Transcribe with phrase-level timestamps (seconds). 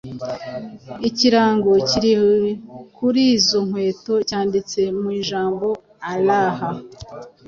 [1.09, 2.13] ikirango kiri
[2.95, 5.67] kuri izo nkweto cyanditse mu ijambo
[6.11, 6.57] Allah